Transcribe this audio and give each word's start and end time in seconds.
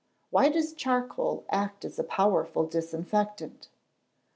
_Why 0.33 0.51
does 0.51 0.73
charcoal 0.73 1.45
act 1.51 1.85
as 1.85 1.99
a 1.99 2.03
powerful 2.03 2.65
disinfectant? 2.65 3.67